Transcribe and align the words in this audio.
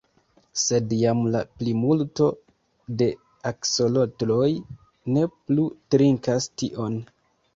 Sed 0.59 0.93
jam 1.01 1.19
la 1.33 1.41
plimulto 1.59 2.29
de 3.01 3.09
aksolotloj 3.51 4.49
ne 5.17 5.27
plu 5.51 5.69
trinkas 5.97 6.49
tion. 6.63 6.97